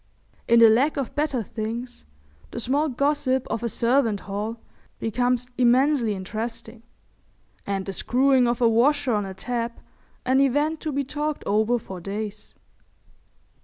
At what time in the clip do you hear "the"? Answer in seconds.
0.57-0.69, 2.49-2.59, 7.85-7.93